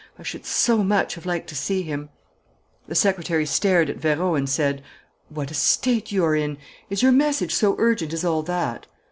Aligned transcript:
I 0.17 0.23
should 0.23 0.47
so 0.47 0.83
much 0.83 1.13
have 1.13 1.27
liked 1.27 1.47
to 1.49 1.55
see 1.55 1.83
him!" 1.83 2.09
The 2.87 2.95
secretary 2.95 3.45
stared 3.45 3.87
at 3.87 3.99
Vérot 3.99 4.35
and 4.35 4.49
said: 4.49 4.81
"What 5.29 5.51
a 5.51 5.53
state 5.53 6.11
you're 6.11 6.35
in! 6.35 6.57
Is 6.89 7.03
your 7.03 7.11
message 7.11 7.53
so 7.53 7.75
urgent 7.77 8.11
as 8.11 8.25
all 8.25 8.41
that?" 8.41 8.87